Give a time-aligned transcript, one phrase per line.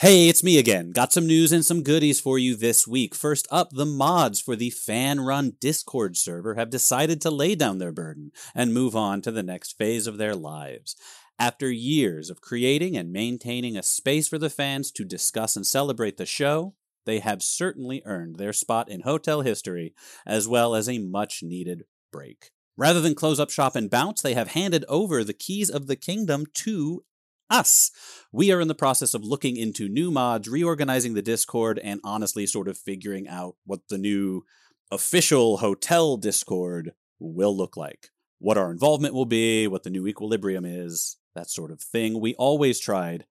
[0.00, 0.92] Hey, it's me again.
[0.92, 3.16] Got some news and some goodies for you this week.
[3.16, 7.78] First up, the mods for the fan run Discord server have decided to lay down
[7.78, 10.94] their burden and move on to the next phase of their lives.
[11.36, 16.16] After years of creating and maintaining a space for the fans to discuss and celebrate
[16.16, 21.00] the show, they have certainly earned their spot in hotel history, as well as a
[21.00, 22.52] much needed break.
[22.76, 25.96] Rather than close up shop and bounce, they have handed over the keys of the
[25.96, 27.02] kingdom to
[27.50, 27.90] us.
[28.32, 32.46] We are in the process of looking into new mods, reorganizing the Discord, and honestly
[32.46, 34.44] sort of figuring out what the new
[34.90, 38.08] official hotel Discord will look like.
[38.38, 42.20] What our involvement will be, what the new equilibrium is, that sort of thing.
[42.20, 43.26] We always tried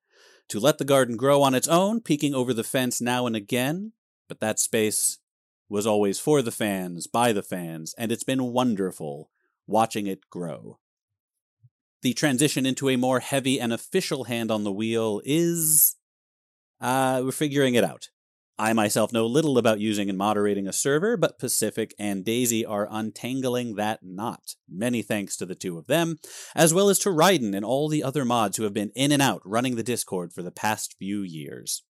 [0.49, 3.93] to let the garden grow on its own, peeking over the fence now and again,
[4.27, 5.19] but that space
[5.69, 9.29] was always for the fans, by the fans, and it's been wonderful
[9.65, 10.79] watching it grow.
[12.07, 15.97] The transition into a more heavy and official hand on the wheel is.
[16.79, 18.07] Uh, we're figuring it out.
[18.57, 22.87] I myself know little about using and moderating a server, but Pacific and Daisy are
[22.89, 24.55] untangling that knot.
[24.69, 26.15] Many thanks to the two of them,
[26.55, 29.21] as well as to Ryden and all the other mods who have been in and
[29.21, 31.83] out running the Discord for the past few years.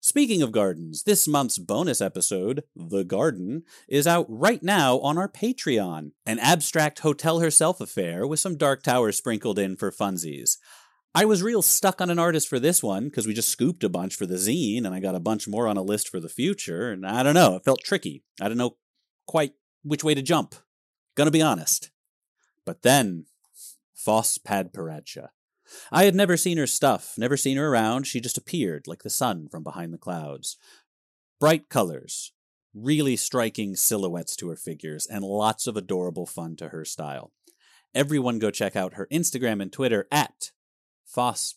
[0.00, 5.28] Speaking of gardens, this month's bonus episode, The Garden, is out right now on our
[5.28, 6.12] Patreon.
[6.24, 10.58] An abstract hotel herself affair with some Dark Towers sprinkled in for funsies.
[11.16, 13.88] I was real stuck on an artist for this one because we just scooped a
[13.88, 16.28] bunch for the zine and I got a bunch more on a list for the
[16.28, 16.92] future.
[16.92, 18.22] And I don't know, it felt tricky.
[18.40, 18.76] I don't know
[19.26, 20.54] quite which way to jump.
[21.16, 21.90] Gonna be honest.
[22.64, 23.26] But then,
[23.94, 25.30] Phos Padparadscha.
[25.90, 28.06] I had never seen her stuff, never seen her around.
[28.06, 30.56] She just appeared like the sun from behind the clouds.
[31.40, 32.32] Bright colors,
[32.74, 37.32] really striking silhouettes to her figures, and lots of adorable fun to her style.
[37.94, 40.50] Everyone go check out her Instagram and Twitter at
[41.06, 41.54] Phos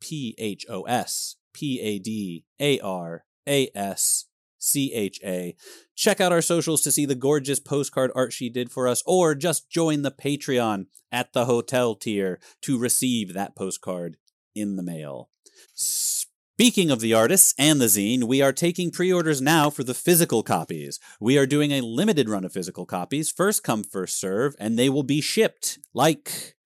[0.00, 4.26] P H O S P A D A R A S
[4.58, 5.54] C H A.
[5.94, 9.34] Check out our socials to see the gorgeous postcard art she did for us, or
[9.34, 14.16] just join the Patreon at the hotel tier to receive that postcard
[14.54, 15.30] in the mail.
[15.74, 19.92] Speaking of the artists and the zine, we are taking pre orders now for the
[19.92, 20.98] physical copies.
[21.20, 24.88] We are doing a limited run of physical copies, first come, first serve, and they
[24.88, 26.56] will be shipped like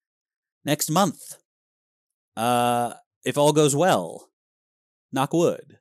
[0.64, 1.38] next month.
[2.36, 2.94] Uh,
[3.24, 4.30] if all goes well,
[5.12, 5.79] knock wood.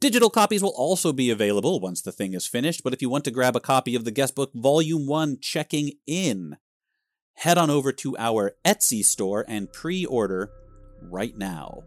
[0.00, 3.24] Digital copies will also be available once the thing is finished, but if you want
[3.24, 6.56] to grab a copy of the guest book Volume 1 Checking In,
[7.34, 10.52] head on over to our Etsy store and pre order
[11.02, 11.82] right now.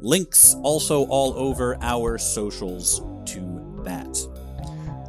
[0.00, 4.18] Links also all over our socials to that.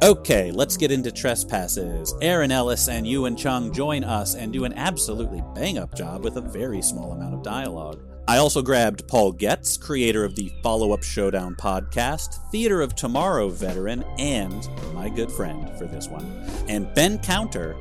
[0.04, 2.14] Okay, let's get into trespasses.
[2.22, 6.36] Erin Lillis and Ewan Chung join us and do an absolutely bang up job with
[6.36, 8.13] a very small amount of dialogue.
[8.26, 13.50] I also grabbed Paul Goetz, creator of the Follow Up Showdown podcast, Theater of Tomorrow
[13.50, 16.24] veteran, and my good friend for this one.
[16.66, 17.76] And Ben Counter,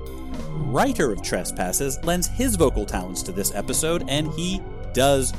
[0.51, 4.61] writer of Trespasses, lends his vocal talents to this episode, and he
[4.93, 5.31] does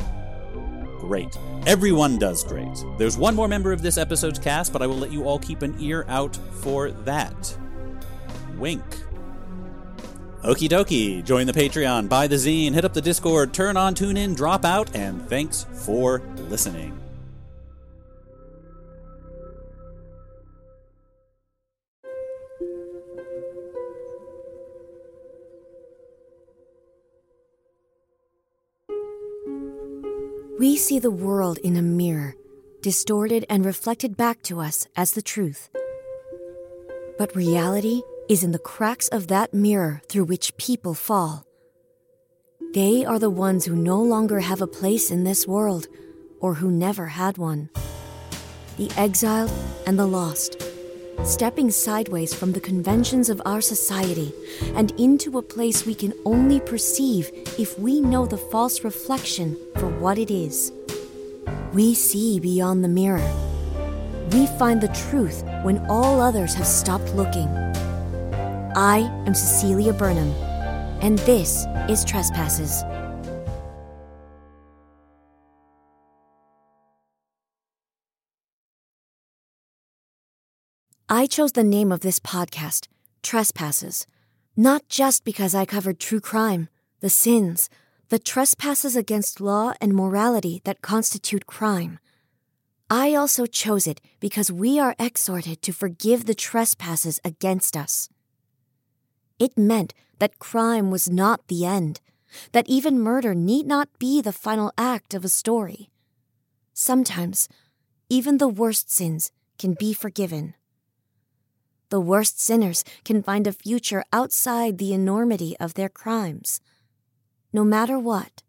[1.01, 1.37] great.
[1.67, 2.83] Everyone does great.
[2.97, 5.61] There's one more member of this episode's cast, but I will let you all keep
[5.61, 7.59] an ear out for that.
[8.57, 8.83] Wink.
[10.45, 11.25] Okie dokie.
[11.25, 14.67] Join the Patreon, buy the zine, hit up the Discord, turn on, tune in, drop
[14.67, 17.01] out, and thanks for listening.
[30.59, 32.37] We see the world in a mirror,
[32.83, 35.71] distorted and reflected back to us as the truth.
[37.19, 41.45] But reality is in the cracks of that mirror through which people fall.
[42.73, 45.87] They are the ones who no longer have a place in this world
[46.41, 47.69] or who never had one.
[48.79, 49.53] The exiled
[49.87, 50.61] and the lost,
[51.25, 54.33] stepping sideways from the conventions of our society
[54.75, 59.89] and into a place we can only perceive if we know the false reflection for
[59.89, 60.73] what it is.
[61.73, 63.31] We see beyond the mirror.
[64.33, 67.64] We find the truth when all others have stopped looking.
[68.77, 70.33] I am Cecelia Burnham,
[71.01, 72.83] and this is Trespasses.
[81.09, 82.89] I chose the name of this podcast,
[83.23, 84.09] Trespasses,
[84.57, 86.69] not just because I covered true crime,
[86.99, 87.71] the sins,
[88.09, 92.01] the trespasses against law and morality that constitute crime.
[92.91, 98.09] I also chose it because we are exhorted to forgive the trespasses against us.
[99.45, 102.01] It meant that crime was not the end,
[102.53, 105.91] that even murder need not be the final act of a story.
[106.73, 107.47] Sometimes,
[108.09, 110.55] even the worst sins can be forgiven.
[111.91, 116.63] The worst sinners can find a future outside the enormity of their crimes.
[117.53, 118.43] No matter what,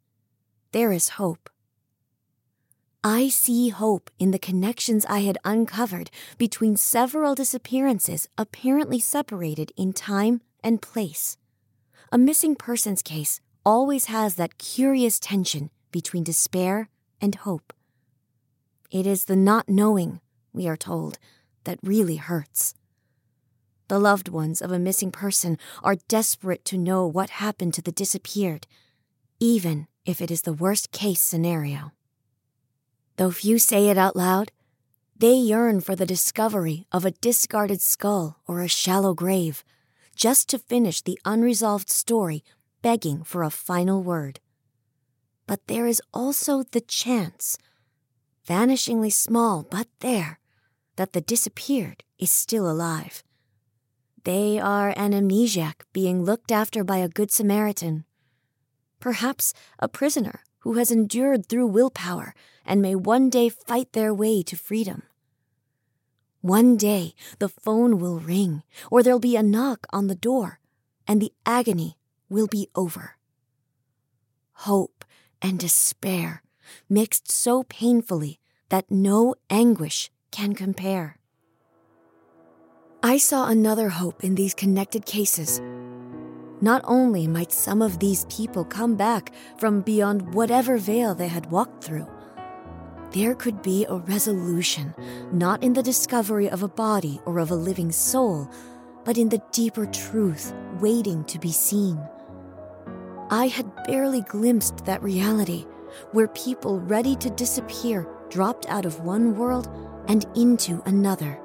[0.71, 1.49] there is hope.
[3.03, 9.91] I see hope in the connections I had uncovered between several disappearances apparently separated in
[9.91, 11.37] time and place.
[12.11, 16.89] A missing persons case always has that curious tension between despair
[17.21, 17.71] and hope.
[18.91, 20.19] It is the not knowing,
[20.51, 21.19] we are told,
[21.63, 22.73] that really hurts.
[23.87, 27.91] The loved ones of a missing person are desperate to know what happened to the
[27.91, 28.65] disappeared,
[29.39, 31.91] even if it is the worst case scenario.
[33.17, 34.51] Though few say it out loud,
[35.15, 39.63] they yearn for the discovery of a discarded skull or a shallow grave,
[40.15, 42.43] just to finish the unresolved story,
[42.81, 44.39] begging for a final word.
[45.47, 47.57] But there is also the chance,
[48.47, 50.39] vanishingly small but there,
[50.95, 53.23] that the disappeared is still alive.
[54.23, 58.05] They are an amnesiac being looked after by a good Samaritan.
[58.99, 62.33] Perhaps a prisoner who has endured through willpower
[62.65, 65.03] and may one day fight their way to freedom.
[66.45, 68.61] One day the phone will ring,
[68.91, 70.59] or there'll be a knock on the door,
[71.07, 71.97] and the agony
[72.29, 73.17] will be over.
[74.69, 75.03] Hope
[75.41, 76.43] and despair
[76.87, 78.39] mixed so painfully
[78.69, 81.17] that no anguish can compare.
[83.01, 85.59] I saw another hope in these connected cases.
[86.61, 91.49] Not only might some of these people come back from beyond whatever veil they had
[91.49, 92.07] walked through,
[93.15, 94.93] there could be a resolution,
[95.31, 98.47] not in the discovery of a body or of a living soul,
[99.03, 101.99] but in the deeper truth waiting to be seen.
[103.31, 105.65] I had barely glimpsed that reality,
[106.11, 109.67] where people ready to disappear dropped out of one world
[110.07, 111.39] and into another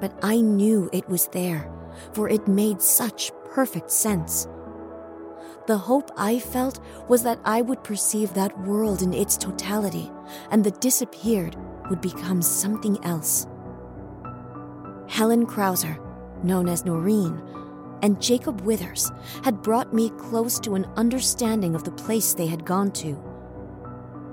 [0.00, 1.70] but I knew it was there,
[2.12, 4.46] for it made such perfect sense.
[5.66, 6.78] The hope I felt
[7.08, 10.12] was that I would perceive that world in its totality,
[10.52, 11.56] and the disappeared
[11.90, 13.48] would become something else.
[15.08, 15.98] Helen Krauser,
[16.44, 17.42] known as Noreen,
[18.02, 19.10] and Jacob Withers
[19.42, 23.20] had brought me close to an understanding of the place they had gone to.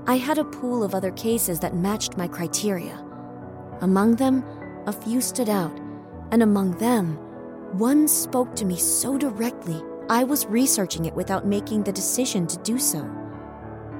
[0.05, 3.03] I had a pool of other cases that matched my criteria.
[3.81, 4.43] Among them,
[4.85, 5.79] a few stood out,
[6.31, 7.15] and among them,
[7.79, 12.57] one spoke to me so directly I was researching it without making the decision to
[12.59, 13.09] do so.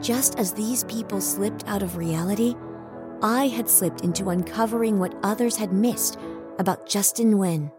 [0.01, 2.55] Just as these people slipped out of reality,
[3.21, 6.19] I had slipped into uncovering what others had missed
[6.59, 7.71] about Justin Nguyen.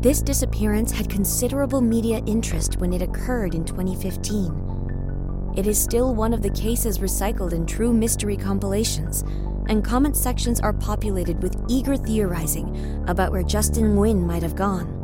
[0.00, 5.52] This disappearance had considerable media interest when it occurred in 2015.
[5.56, 9.24] It is still one of the cases recycled in true mystery compilations,
[9.68, 15.03] and comment sections are populated with eager theorizing about where Justin Nguyen might have gone.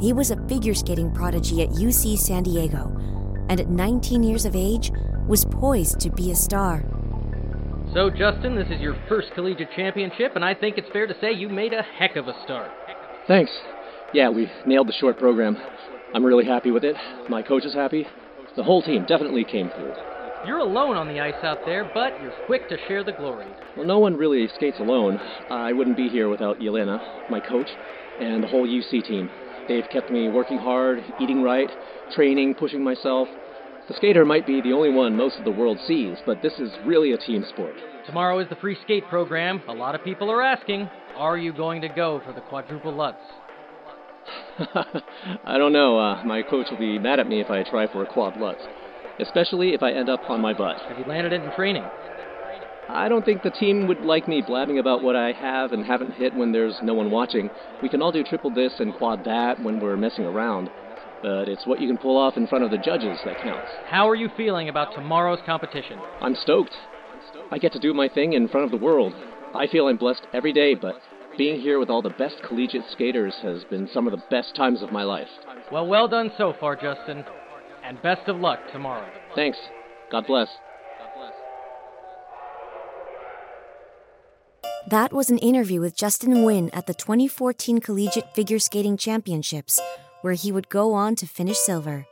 [0.00, 2.96] He was a figure skating prodigy at UC San Diego,
[3.50, 4.90] and at 19 years of age,
[5.28, 6.82] was poised to be a star.
[7.92, 11.32] So, Justin, this is your first collegiate championship, and I think it's fair to say
[11.32, 12.70] you made a heck of a start.
[13.28, 13.50] Thanks.
[14.14, 15.58] Yeah, we nailed the short program.
[16.14, 16.96] I'm really happy with it.
[17.28, 18.06] My coach is happy.
[18.56, 19.92] The whole team definitely came through.
[20.46, 23.46] You're alone on the ice out there, but you're quick to share the glory.
[23.76, 25.20] Well, no one really skates alone.
[25.50, 27.68] I wouldn't be here without Yelena, my coach,
[28.18, 29.28] and the whole UC team.
[29.70, 31.70] They've kept me working hard, eating right,
[32.12, 33.28] training, pushing myself.
[33.86, 36.72] The skater might be the only one most of the world sees, but this is
[36.84, 37.74] really a team sport.
[38.04, 39.62] Tomorrow is the free skate program.
[39.68, 43.22] A lot of people are asking, are you going to go for the quadruple Lutz?
[45.44, 45.96] I don't know.
[45.96, 48.62] Uh, my coach will be mad at me if I try for a quad Lutz
[49.20, 50.80] especially if I end up on my butt.
[50.88, 51.84] Have you landed it in training?
[52.92, 56.14] I don't think the team would like me blabbing about what I have and haven't
[56.14, 57.50] hit when there's no one watching.
[57.82, 60.70] We can all do triple this and quad that when we're messing around,
[61.22, 63.70] but it's what you can pull off in front of the judges that counts.
[63.86, 65.98] How are you feeling about tomorrow's competition?
[66.20, 66.74] I'm stoked.
[67.50, 69.12] I get to do my thing in front of the world.
[69.54, 70.96] I feel I'm blessed every day, but
[71.36, 74.82] being here with all the best collegiate skaters has been some of the best times
[74.82, 75.28] of my life.
[75.72, 77.24] Well, well done so far, Justin
[77.82, 79.08] and best of luck tomorrow.
[79.34, 79.58] Thanks.
[80.10, 80.48] God bless.
[84.90, 89.78] That was an interview with Justin Nguyen at the 2014 Collegiate Figure Skating Championships,
[90.22, 92.08] where he would go on to finish silver.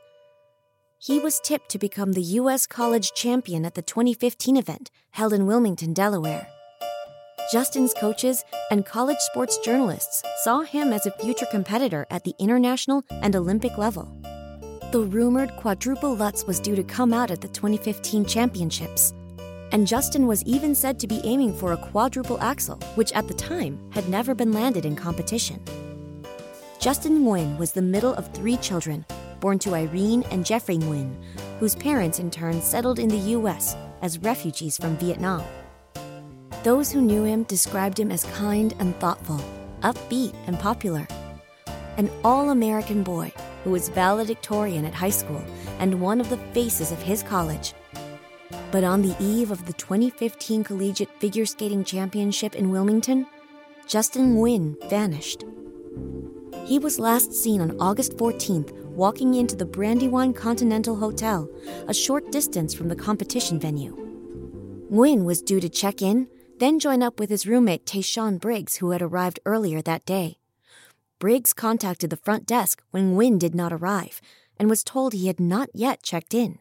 [0.97, 2.65] He was tipped to become the U.S.
[2.65, 6.47] College Champion at the 2015 event held in Wilmington, Delaware.
[7.51, 13.03] Justin's coaches and college sports journalists saw him as a future competitor at the international
[13.09, 14.07] and Olympic level.
[14.93, 19.13] The rumored quadruple Lutz was due to come out at the 2015 championships.
[19.71, 23.33] And Justin was even said to be aiming for a quadruple axel, which at the
[23.33, 25.63] time had never been landed in competition.
[26.79, 29.05] Justin Nguyen was the middle of three children,
[29.39, 31.13] born to Irene and Jeffrey Nguyen,
[31.59, 35.43] whose parents in turn settled in the US as refugees from Vietnam.
[36.63, 39.39] Those who knew him described him as kind and thoughtful,
[39.81, 41.07] upbeat and popular.
[41.97, 43.31] An all American boy
[43.63, 45.43] who was valedictorian at high school
[45.79, 47.73] and one of the faces of his college.
[48.71, 53.25] But on the eve of the 2015 Collegiate Figure Skating Championship in Wilmington,
[53.87, 55.43] Justin Nguyen vanished.
[56.65, 61.49] He was last seen on August 14th walking into the Brandywine Continental Hotel,
[61.87, 63.95] a short distance from the competition venue.
[64.91, 66.27] Nguyen was due to check in,
[66.59, 70.37] then join up with his roommate Tayshawn Briggs, who had arrived earlier that day.
[71.17, 74.21] Briggs contacted the front desk when Nguyen did not arrive
[74.59, 76.59] and was told he had not yet checked in.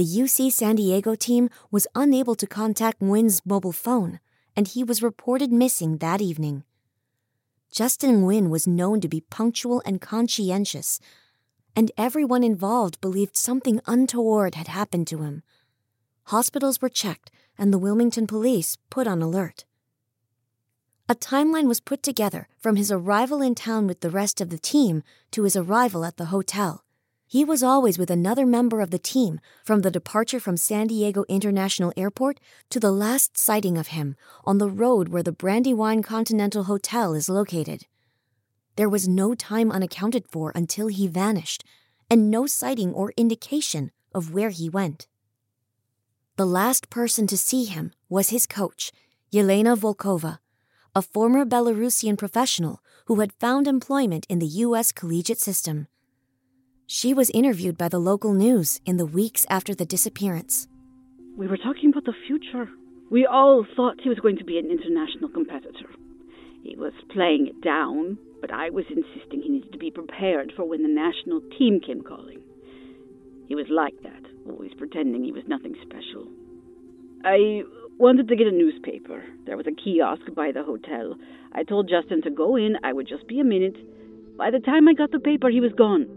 [0.00, 4.18] The UC San Diego team was unable to contact Nguyen's mobile phone,
[4.56, 6.64] and he was reported missing that evening.
[7.70, 11.00] Justin Nguyen was known to be punctual and conscientious,
[11.76, 15.42] and everyone involved believed something untoward had happened to him.
[16.28, 19.66] Hospitals were checked, and the Wilmington police put on alert.
[21.10, 24.58] A timeline was put together from his arrival in town with the rest of the
[24.58, 25.02] team
[25.32, 26.86] to his arrival at the hotel.
[27.30, 31.24] He was always with another member of the team from the departure from San Diego
[31.28, 36.64] International Airport to the last sighting of him on the road where the Brandywine Continental
[36.64, 37.86] Hotel is located.
[38.74, 41.62] There was no time unaccounted for until he vanished,
[42.10, 45.06] and no sighting or indication of where he went.
[46.34, 48.90] The last person to see him was his coach,
[49.32, 50.40] Yelena Volkova,
[50.96, 54.90] a former Belarusian professional who had found employment in the U.S.
[54.90, 55.86] collegiate system.
[56.92, 60.66] She was interviewed by the local news in the weeks after the disappearance.
[61.36, 62.68] We were talking about the future.
[63.12, 65.86] We all thought he was going to be an international competitor.
[66.64, 70.64] He was playing it down, but I was insisting he needed to be prepared for
[70.64, 72.40] when the national team came calling.
[73.46, 76.26] He was like that, always pretending he was nothing special.
[77.24, 77.62] I
[77.98, 79.22] wanted to get a newspaper.
[79.46, 81.14] There was a kiosk by the hotel.
[81.52, 83.76] I told Justin to go in, I would just be a minute.
[84.36, 86.16] By the time I got the paper, he was gone.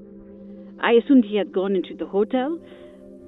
[0.80, 2.60] I assumed he had gone into the hotel.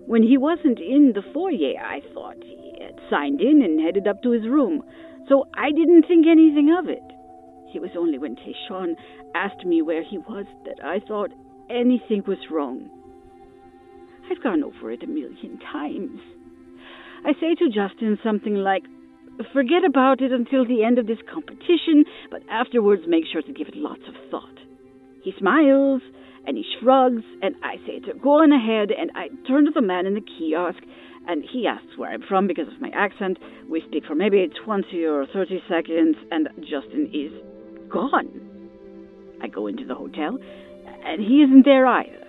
[0.06, 4.22] When he wasn't in the foyer, I thought he had signed in and headed up
[4.24, 4.84] to his room,
[5.28, 7.04] so I didn't think anything of it.
[7.74, 8.96] It was only when Tayshawn
[9.34, 11.32] asked me where he was that I thought
[11.70, 12.90] anything was wrong.
[14.32, 16.22] I've gone over it a million times.
[17.26, 18.84] I say to Justin something like,
[19.52, 23.68] Forget about it until the end of this competition, but afterwards make sure to give
[23.68, 24.60] it lots of thought.
[25.24, 26.02] He smiles
[26.48, 29.82] and he shrugs, and I say to go on ahead, and I turn to the
[29.82, 30.80] man in the kiosk,
[31.28, 33.38] and he asks where I'm from because of my accent.
[33.70, 37.32] We speak for maybe 20 or 30 seconds, and Justin is
[37.90, 38.30] gone.
[39.42, 40.38] I go into the hotel,
[41.06, 42.26] and he isn't there either.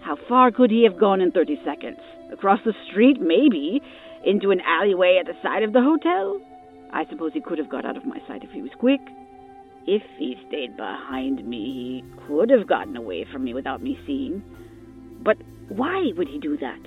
[0.00, 1.98] How far could he have gone in 30 seconds?
[2.32, 3.80] Across the street, maybe.
[4.24, 6.40] Into an alleyway at the side of the hotel?
[6.92, 9.00] I suppose he could have got out of my sight if he was quick.
[9.86, 14.42] If he stayed behind me, he could have gotten away from me without me seeing.
[15.22, 16.80] But why would he do that?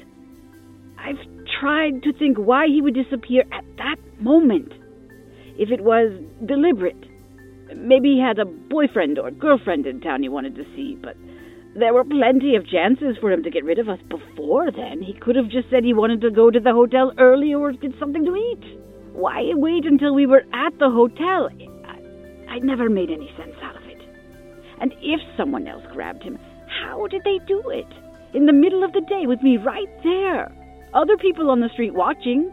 [0.98, 1.20] I've
[1.60, 4.72] tried to think why he would disappear at that moment.
[5.58, 6.12] If it was
[6.46, 7.04] deliberate,
[7.74, 11.16] Maybe he had a boyfriend or girlfriend in town he wanted to see, but
[11.76, 15.02] there were plenty of chances for him to get rid of us before then.
[15.02, 17.92] He could have just said he wanted to go to the hotel early or get
[18.00, 18.80] something to eat.
[19.14, 21.50] Why wait until we were at the hotel?
[22.50, 24.02] I, never made any sense out of it.
[24.80, 26.38] And if someone else grabbed him,
[26.82, 27.88] how did they do it?
[28.34, 30.52] In the middle of the day with me right there.
[30.94, 32.52] Other people on the street watching.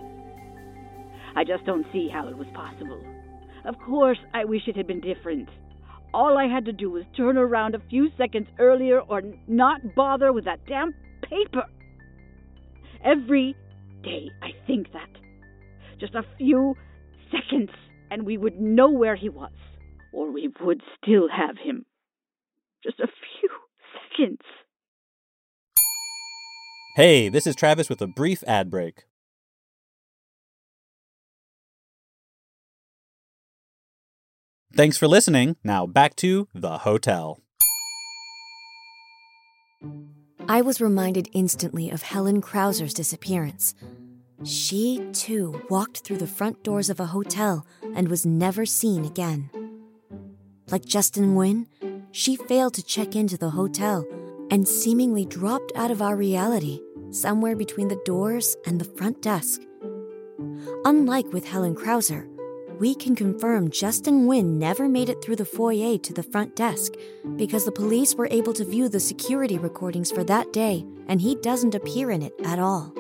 [1.35, 3.01] I just don't see how it was possible.
[3.65, 5.49] Of course, I wish it had been different.
[6.15, 10.33] All I had to do was turn around a few seconds earlier or not bother
[10.33, 11.65] with that damn paper.
[13.05, 13.57] Every
[14.03, 15.09] day I think that.
[15.99, 16.75] Just a few
[17.31, 17.71] seconds
[18.13, 19.53] and we would know where he was,
[20.13, 21.85] or we would still have him.
[22.85, 23.49] Just a few
[24.17, 24.41] seconds.
[26.97, 29.05] Hey, this is Travis with a brief ad break.
[34.75, 35.57] Thanks for listening.
[35.63, 37.41] Now back to the hotel.
[40.49, 43.75] I was reminded instantly of Helen Krauser's disappearance.
[44.45, 47.65] She, too, walked through the front doors of a hotel
[47.95, 49.51] and was never seen again.
[50.73, 51.67] Like Justin Nguyen,
[52.13, 54.07] she failed to check into the hotel,
[54.51, 59.61] and seemingly dropped out of our reality, somewhere between the doors and the front desk.
[60.87, 62.27] Unlike with Helen Krauser,
[62.79, 66.95] we can confirm Justin Nguyen never made it through the foyer to the front desk
[67.37, 71.35] because the police were able to view the security recordings for that day and he
[71.37, 72.95] doesn't appear in it at all.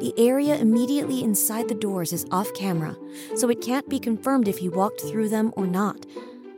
[0.00, 2.96] The area immediately inside the doors is off camera,
[3.36, 6.04] so it can't be confirmed if he walked through them or not,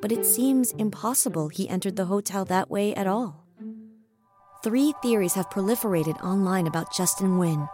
[0.00, 3.45] but it seems impossible he entered the hotel that way at all.
[4.64, 7.69] Three theories have proliferated online about Justin Nguyen.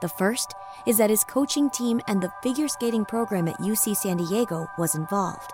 [0.00, 0.54] The first
[0.86, 4.94] is that his coaching team and the figure skating program at UC San Diego was
[4.94, 5.52] involved.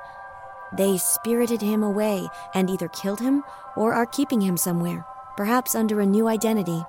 [0.77, 3.43] They spirited him away and either killed him
[3.77, 5.05] or are keeping him somewhere,
[5.37, 6.85] perhaps under a new identity.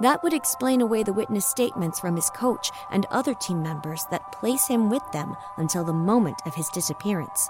[0.00, 4.32] That would explain away the witness statements from his coach and other team members that
[4.32, 7.48] place him with them until the moment of his disappearance.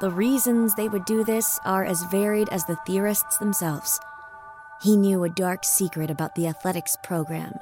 [0.00, 4.00] The reasons they would do this are as varied as the theorists themselves.
[4.82, 7.58] He knew a dark secret about the athletics program.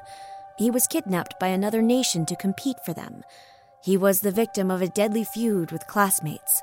[0.56, 3.24] He was kidnapped by another nation to compete for them.
[3.82, 6.62] He was the victim of a deadly feud with classmates.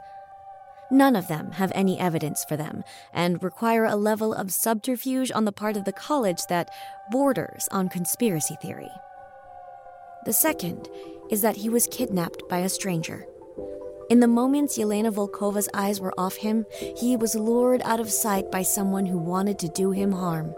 [0.89, 5.43] None of them have any evidence for them and require a level of subterfuge on
[5.43, 6.69] the part of the college that
[7.11, 8.91] borders on conspiracy theory.
[10.25, 10.87] The second
[11.29, 13.25] is that he was kidnapped by a stranger.
[14.07, 18.51] In the moments Yelena Volkova's eyes were off him, he was lured out of sight
[18.51, 20.53] by someone who wanted to do him harm.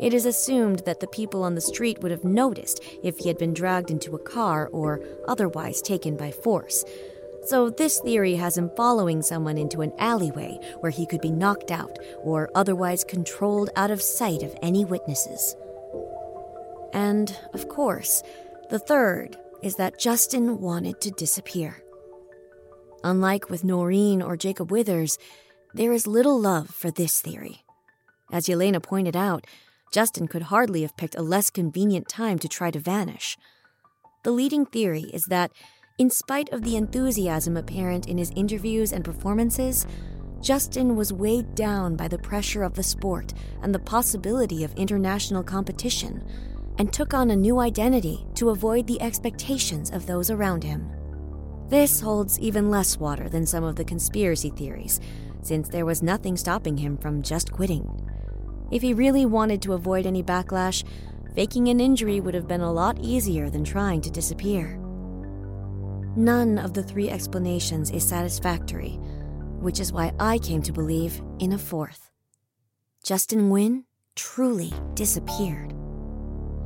[0.00, 3.36] It is assumed that the people on the street would have noticed if he had
[3.36, 6.82] been dragged into a car or otherwise taken by force.
[7.44, 11.70] So, this theory has him following someone into an alleyway where he could be knocked
[11.70, 15.54] out or otherwise controlled out of sight of any witnesses.
[16.92, 18.22] And, of course,
[18.70, 21.82] the third is that Justin wanted to disappear.
[23.06, 25.16] Unlike with Noreen or Jacob Withers,
[25.72, 27.62] there is little love for this theory.
[28.32, 29.46] As Yelena pointed out,
[29.92, 33.38] Justin could hardly have picked a less convenient time to try to vanish.
[34.24, 35.52] The leading theory is that,
[35.98, 39.86] in spite of the enthusiasm apparent in his interviews and performances,
[40.40, 45.44] Justin was weighed down by the pressure of the sport and the possibility of international
[45.44, 46.24] competition,
[46.78, 50.90] and took on a new identity to avoid the expectations of those around him.
[51.68, 55.00] This holds even less water than some of the conspiracy theories,
[55.42, 57.84] since there was nothing stopping him from just quitting.
[58.70, 60.84] If he really wanted to avoid any backlash,
[61.34, 64.78] faking an injury would have been a lot easier than trying to disappear.
[66.16, 68.98] None of the three explanations is satisfactory,
[69.60, 72.10] which is why I came to believe in a fourth.
[73.02, 75.74] Justin Nguyen truly disappeared.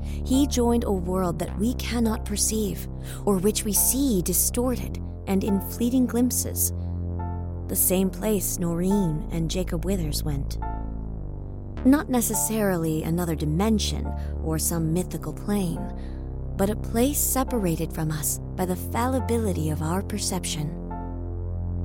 [0.03, 2.89] He joined a world that we cannot perceive,
[3.25, 6.73] or which we see distorted and in fleeting glimpses.
[7.69, 10.59] The same place Noreen and Jacob Withers went.
[11.85, 14.07] Not necessarily another dimension
[14.45, 15.81] or some mythical plane,
[16.57, 20.69] but a place separated from us by the fallibility of our perception.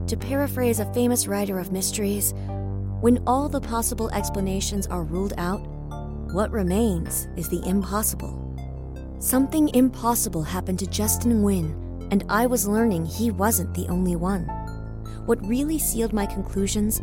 [0.07, 2.33] To paraphrase a famous writer of mysteries,
[2.99, 5.65] when all the possible explanations are ruled out,
[6.35, 8.35] what remains is the impossible.
[9.19, 14.43] Something impossible happened to Justin Nguyen, and I was learning he wasn't the only one.
[15.27, 17.01] What really sealed my conclusions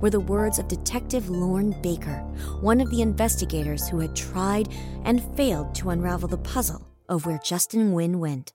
[0.00, 2.18] were the words of Detective Lorne Baker,
[2.60, 4.68] one of the investigators who had tried
[5.04, 8.52] and failed to unravel the puzzle of where Justin Nguyen went.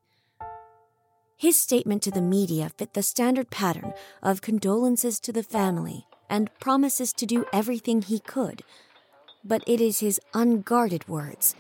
[1.38, 6.50] His statement to the media fit the standard pattern of condolences to the family and
[6.60, 8.62] promises to do everything he could
[9.48, 11.56] but it is his unguarded words,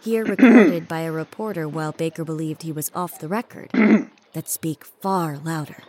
[0.00, 3.70] here recorded by a reporter while Baker believed he was off the record,
[4.32, 5.82] that speak far louder.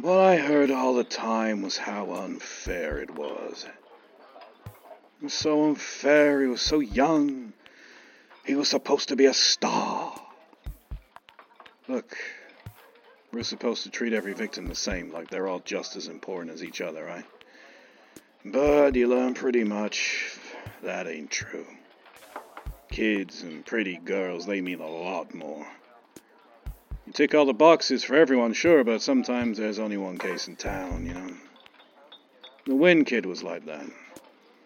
[0.00, 3.66] What I heard all the time was how unfair it was.
[5.20, 7.54] It was so unfair, he was so young.
[8.44, 10.14] He was supposed to be a star.
[11.88, 12.16] Look,
[13.32, 16.62] we're supposed to treat every victim the same, like they're all just as important as
[16.62, 17.24] each other, right?
[18.52, 20.38] But you learn pretty much
[20.84, 21.66] that ain't true.
[22.88, 25.66] Kids and pretty girls, they mean a lot more.
[27.06, 30.54] You tick all the boxes for everyone, sure, but sometimes there's only one case in
[30.54, 31.34] town, you know.
[32.66, 33.86] The Nguyen kid was like that.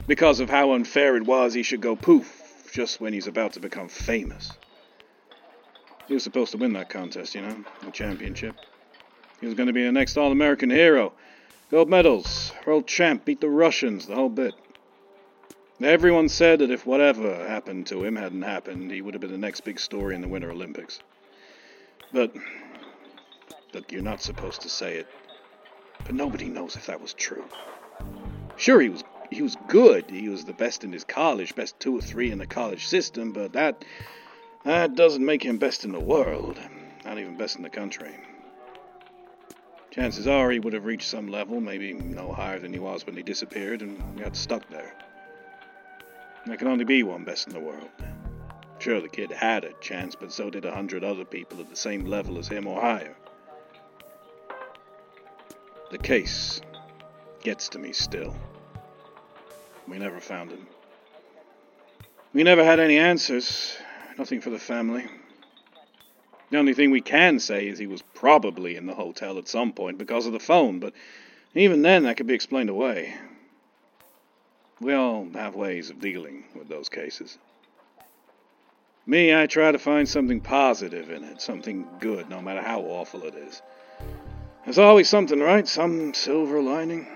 [0.06, 3.60] Because of how unfair it was, he should go poof just when he's about to
[3.60, 4.52] become famous.
[6.06, 8.56] He was supposed to win that contest, you know, the championship.
[9.40, 11.14] He was going to be the next All American hero.
[11.70, 14.54] Gold medals, world champ, beat the Russians, the whole bit.
[15.80, 19.38] Everyone said that if whatever happened to him hadn't happened, he would have been the
[19.38, 20.98] next big story in the Winter Olympics.
[22.12, 22.34] But,
[23.72, 25.06] look, you're not supposed to say it.
[26.04, 27.44] But nobody knows if that was true.
[28.56, 30.10] Sure, he was he was good.
[30.10, 33.32] He was the best in his college, best two or three in the college system,
[33.32, 33.84] but that
[34.64, 36.58] that doesn't make him best in the world.
[37.04, 38.12] Not even best in the country.
[39.90, 43.16] Chances are he would have reached some level, maybe no higher than he was when
[43.16, 44.94] he disappeared, and got stuck there.
[46.46, 47.90] There can only be one best in the world.
[48.78, 51.76] Sure, the kid had a chance, but so did a hundred other people at the
[51.76, 53.16] same level as him or higher.
[55.90, 56.60] The case
[57.42, 58.34] gets to me still.
[59.88, 60.66] We never found him.
[62.32, 63.76] We never had any answers.
[64.16, 65.04] Nothing for the family.
[66.50, 69.72] The only thing we can say is he was probably in the hotel at some
[69.72, 70.92] point because of the phone, but
[71.54, 73.14] even then that could be explained away.
[74.80, 77.38] We all have ways of dealing with those cases.
[79.06, 83.24] Me, I try to find something positive in it, something good, no matter how awful
[83.24, 83.62] it is.
[84.64, 85.66] There's always something, right?
[85.66, 87.06] Some silver lining.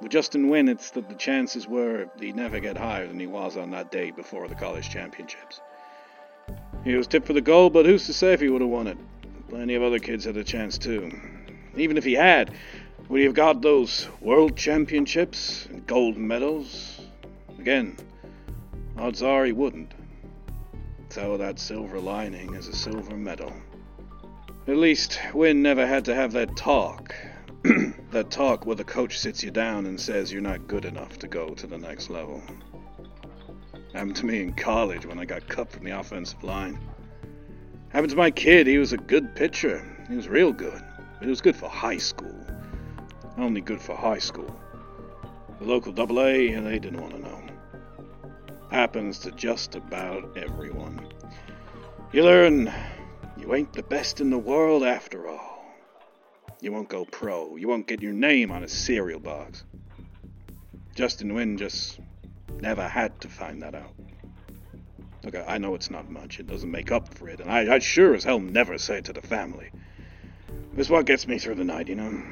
[0.00, 3.56] With Justin Nguyen, it's that the chances were he'd never get higher than he was
[3.56, 5.60] on that day before the college championships.
[6.84, 8.86] He was tipped for the gold, but who's to say if he would have won
[8.86, 8.98] it?
[9.48, 11.10] Plenty of other kids had a chance too.
[11.76, 12.52] Even if he had,
[13.08, 17.00] would he have got those world championships and gold medals?
[17.58, 17.96] Again,
[18.96, 19.92] odds are he wouldn't.
[21.08, 23.52] So that silver lining is a silver medal.
[24.66, 27.14] At least Nguyen never had to have that talk.
[28.10, 31.28] that talk where the coach sits you down and says you're not good enough to
[31.28, 32.42] go to the next level.
[33.92, 36.78] Happened to me in college when I got cut from the offensive line.
[37.88, 39.82] Happened to my kid, he was a good pitcher.
[40.08, 40.82] He was real good.
[41.18, 42.34] But he was good for high school.
[43.38, 44.54] Only good for high school.
[45.58, 47.42] The local double A, and they didn't want to know.
[48.70, 51.08] Happens to just about everyone.
[52.12, 52.72] You learn
[53.38, 55.64] you ain't the best in the world after all.
[56.60, 57.56] You won't go pro.
[57.56, 59.64] You won't get your name on a cereal box.
[60.94, 62.00] Justin Nguyen just
[62.60, 63.94] never had to find that out.
[65.24, 66.40] Look, I know it's not much.
[66.40, 69.04] It doesn't make up for it, and I, I sure as hell never say it
[69.06, 69.70] to the family.
[70.76, 72.22] It's what gets me through the night, you know.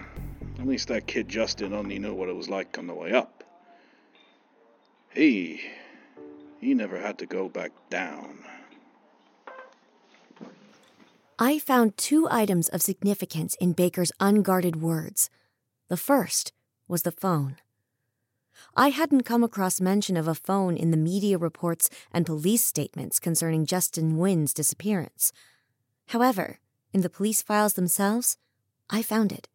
[0.59, 3.44] At least that kid Justin only knew what it was like on the way up.
[5.12, 5.61] He,
[6.61, 8.44] he never had to go back down.
[11.38, 15.29] I found two items of significance in Baker's unguarded words.
[15.88, 16.52] The first
[16.88, 17.57] was the phone.
[18.79, 23.19] I hadn't come across mention of a phone in the media reports and police statements
[23.19, 25.33] concerning Justin Nguyen's disappearance.
[26.09, 26.59] However,
[26.93, 28.37] in the police files themselves,
[28.91, 29.49] I found it.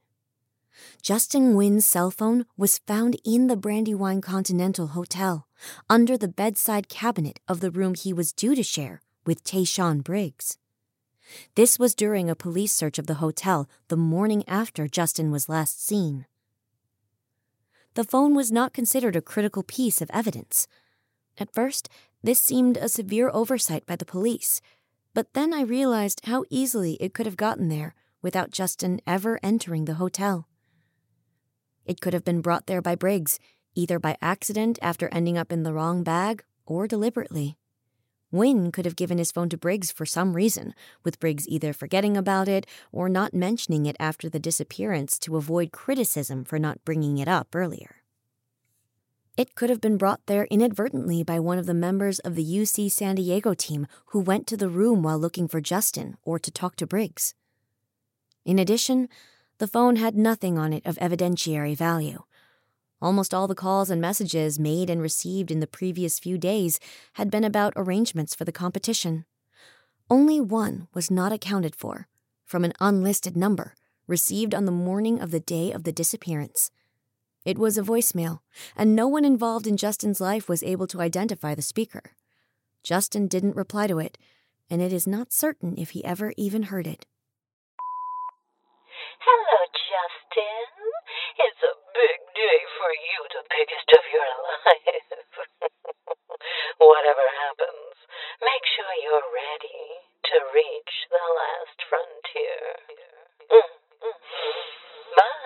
[1.03, 5.47] Justin Nguyen's cell phone was found in the Brandywine Continental Hotel,
[5.87, 10.57] under the bedside cabinet of the room he was due to share with Tayshawn Briggs.
[11.53, 15.85] This was during a police search of the hotel the morning after Justin was last
[15.85, 16.25] seen.
[17.93, 20.67] The phone was not considered a critical piece of evidence.
[21.37, 21.89] At first,
[22.23, 24.61] this seemed a severe oversight by the police,
[25.13, 29.85] but then I realized how easily it could have gotten there without Justin ever entering
[29.85, 30.47] the hotel.
[31.85, 33.39] It could have been brought there by Briggs,
[33.75, 37.57] either by accident after ending up in the wrong bag or deliberately.
[38.33, 42.15] Nguyen could have given his phone to Briggs for some reason, with Briggs either forgetting
[42.15, 47.17] about it or not mentioning it after the disappearance to avoid criticism for not bringing
[47.17, 47.97] it up earlier.
[49.37, 52.91] It could have been brought there inadvertently by one of the members of the UC
[52.91, 56.75] San Diego team who went to the room while looking for Justin or to talk
[56.77, 57.33] to Briggs.
[58.45, 59.07] In addition,
[59.57, 62.23] the phone had nothing on it of evidentiary value.
[63.01, 66.79] Almost all the calls and messages made and received in the previous few days
[67.13, 69.25] had been about arrangements for the competition.
[70.09, 72.07] Only one was not accounted for,
[72.45, 73.73] from an unlisted number,
[74.07, 76.69] received on the morning of the day of the disappearance.
[77.43, 78.41] It was a voicemail,
[78.75, 82.11] and no one involved in Justin's life was able to identify the speaker.
[82.83, 84.19] Justin didn't reply to it,
[84.69, 87.07] and it is not certain if he ever even heard it.
[89.19, 90.69] Hello, Justin.
[91.39, 94.31] It's a big day for you, the biggest of your
[94.65, 95.35] life.
[96.79, 97.95] Whatever happens,
[98.41, 102.63] make sure you're ready to reach the last frontier.
[103.51, 104.17] Mm-hmm.
[105.15, 105.41] Bye.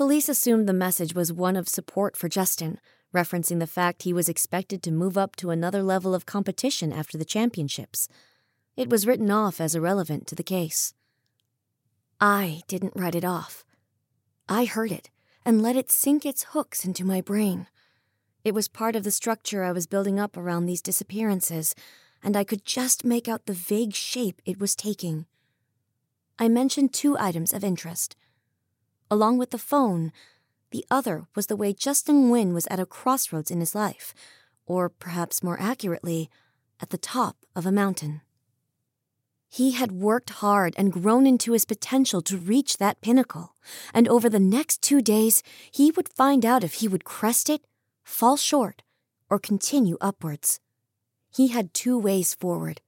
[0.00, 2.80] Police assumed the message was one of support for Justin,
[3.14, 7.18] referencing the fact he was expected to move up to another level of competition after
[7.18, 8.08] the championships.
[8.78, 10.94] It was written off as irrelevant to the case.
[12.18, 13.62] I didn't write it off.
[14.52, 15.10] I heard it
[15.46, 17.68] and let it sink its hooks into my brain.
[18.42, 21.72] It was part of the structure I was building up around these disappearances,
[22.20, 25.26] and I could just make out the vague shape it was taking.
[26.36, 28.16] I mentioned two items of interest.
[29.10, 30.12] along with the phone,
[30.70, 34.14] the other was the way Justin Nguyen was at a crossroads in his life,
[34.66, 36.30] or perhaps more accurately,
[36.80, 38.20] at the top of a mountain.
[39.52, 43.56] He had worked hard and grown into his potential to reach that pinnacle,
[43.92, 47.66] and over the next two days, he would find out if he would crest it,
[48.04, 48.84] fall short,
[49.28, 50.60] or continue upwards.
[51.34, 52.80] He had two ways forward.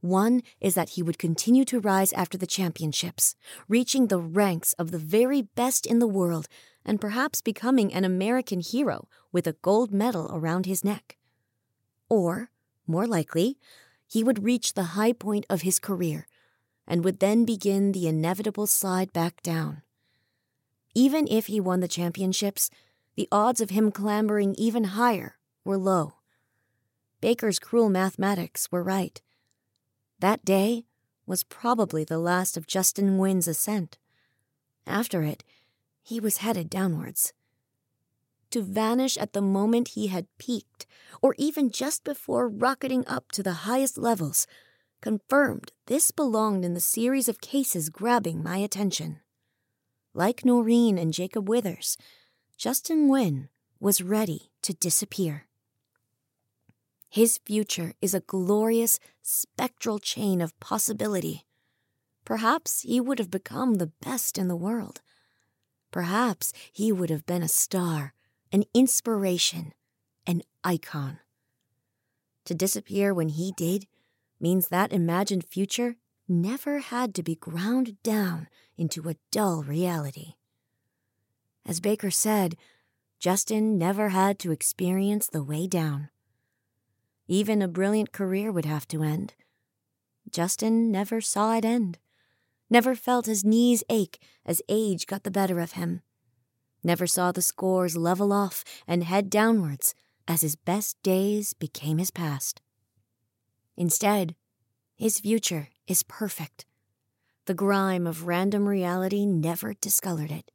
[0.00, 3.36] One is that he would continue to rise after the championships,
[3.68, 6.48] reaching the ranks of the very best in the world
[6.84, 11.16] and perhaps becoming an American hero with a gold medal around his neck.
[12.08, 12.50] Or,
[12.88, 13.56] more likely,
[14.08, 16.26] he would reach the high point of his career
[16.86, 19.82] and would then begin the inevitable slide back down.
[20.94, 22.70] Even if he won the championships,
[23.14, 26.14] the odds of him clambering even higher were low.
[27.20, 29.20] Baker's cruel mathematics were right.
[30.18, 30.86] That day
[31.26, 33.98] was probably the last of Justin Nguyen's ascent.
[34.86, 35.44] After it,
[36.02, 37.34] he was headed downwards
[38.50, 40.86] to vanish at the moment he had peaked,
[41.22, 44.46] or even just before rocketing up to the highest levels,
[45.00, 49.20] confirmed this belonged in the series of cases grabbing my attention.
[50.14, 51.96] Like Noreen and Jacob Withers,
[52.56, 55.46] Justin Nguyen was ready to disappear.
[57.08, 61.46] His future is a glorious, spectral chain of possibility.
[62.24, 65.00] Perhaps he would have become the best in the world.
[65.90, 68.12] Perhaps he would have been a star
[68.52, 69.72] an inspiration,
[70.26, 71.18] an icon.
[72.46, 73.86] To disappear when he did
[74.40, 75.96] means that imagined future
[76.28, 80.34] never had to be ground down into a dull reality.
[81.66, 82.56] As Baker said,
[83.18, 86.08] Justin never had to experience the way down.
[87.26, 89.34] Even a brilliant career would have to end.
[90.30, 91.98] Justin never saw it end,
[92.70, 96.02] never felt his knees ache as age got the better of him
[96.82, 99.94] never saw the scores level off and head downwards
[100.26, 102.60] as his best days became his past.
[103.76, 104.34] Instead,
[104.96, 106.66] his future is perfect.
[107.46, 110.50] The grime of random reality never discolored it.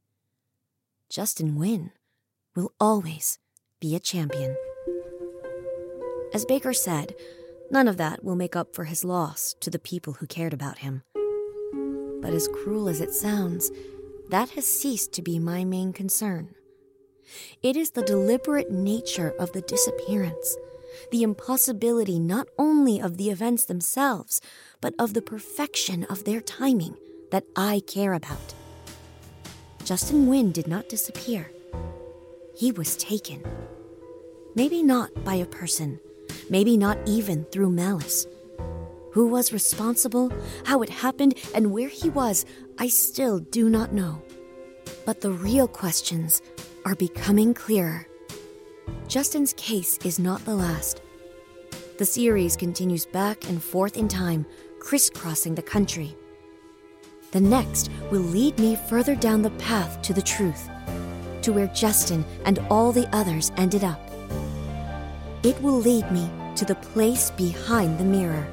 [1.09, 1.91] Justin Nguyen
[2.55, 3.39] will always
[3.79, 4.55] be a champion.
[6.33, 7.15] As Baker said,
[7.71, 10.79] none of that will make up for his loss to the people who cared about
[10.79, 11.03] him.
[12.21, 13.71] But as cruel as it sounds,
[14.29, 16.55] that has ceased to be my main concern.
[17.61, 20.57] It is the deliberate nature of the disappearance,
[21.11, 24.41] the impossibility not only of the events themselves,
[24.81, 26.95] but of the perfection of their timing
[27.31, 28.53] that I care about.
[29.83, 31.51] Justin Nguyen did not disappear.
[32.55, 33.43] He was taken.
[34.55, 35.99] Maybe not by a person,
[36.49, 38.27] maybe not even through malice.
[39.13, 40.31] Who was responsible,
[40.65, 42.45] how it happened, and where he was,
[42.79, 44.23] I still do not know.
[45.05, 46.41] But the real questions
[46.83, 48.07] are becoming clearer.
[49.07, 51.01] Justin's case is not the last.
[51.99, 54.47] The series continues back and forth in time,
[54.79, 56.17] crisscrossing the country.
[57.31, 60.69] The next will lead me further down the path to the truth,
[61.43, 64.01] to where Justin and all the others ended up.
[65.43, 68.47] It will lead me to the place behind the mirror.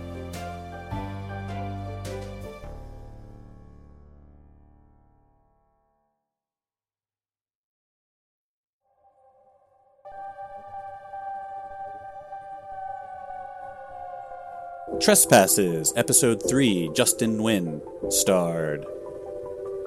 [14.99, 17.81] Trespasses, Episode 3, Justin Nguyen,
[18.13, 18.85] starred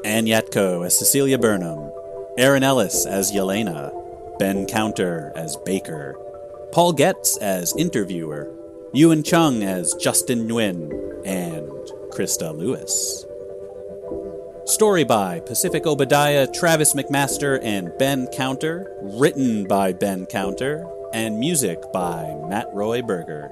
[0.03, 1.91] Anne Yatco as Cecelia Burnham,
[2.37, 3.91] Erin Lillis as Yelena,
[4.39, 6.15] Ben Counter as Baker,
[6.71, 8.51] Paul Goetz as Interviewer,
[8.93, 10.91] Ewan Chung as Justin Nguyen,
[11.25, 11.69] and
[12.11, 13.25] Christa Lewis.
[14.65, 21.79] Story by Pacific Obadiah, Travis McMaster, and Ben Counter, written by Ben Counter, and music
[21.93, 23.51] by Matt Roi Berger.